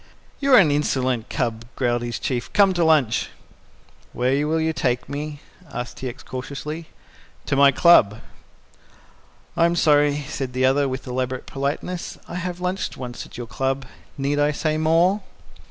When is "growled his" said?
1.75-2.17